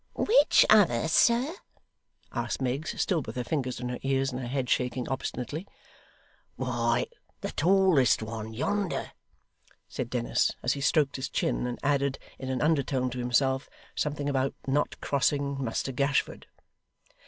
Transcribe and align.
'Which 0.15 0.65
other, 0.67 1.07
sir?' 1.07 1.53
asked 2.31 2.59
Miggs 2.59 2.99
still 2.99 3.21
with 3.21 3.35
her 3.35 3.43
fingers 3.43 3.79
in 3.79 3.89
her 3.89 3.99
ears 4.01 4.31
and 4.31 4.41
her 4.41 4.47
head 4.47 4.67
shaking 4.67 5.07
obstinately. 5.07 5.67
'Why, 6.55 7.05
the 7.41 7.51
tallest 7.51 8.23
one, 8.23 8.51
yonder,' 8.51 9.11
said 9.87 10.09
Dennis, 10.09 10.53
as 10.63 10.73
he 10.73 10.81
stroked 10.81 11.17
his 11.17 11.29
chin, 11.29 11.67
and 11.67 11.77
added, 11.83 12.17
in 12.39 12.49
an 12.49 12.63
undertone 12.63 13.11
to 13.11 13.19
himself, 13.19 13.69
something 13.93 14.27
about 14.27 14.55
not 14.65 14.99
crossing 15.01 15.63
Muster 15.63 15.91
Gashford. 15.91 16.47